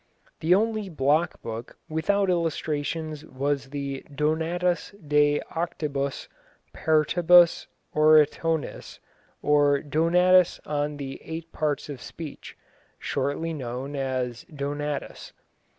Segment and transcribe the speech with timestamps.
[0.39, 6.27] The only block book without illustrations was the Donatus de octibus
[6.73, 8.97] partibus orationis,
[9.43, 12.57] or Donatus on the Eight Parts of Speech,
[12.97, 15.33] shortly known as Donatus.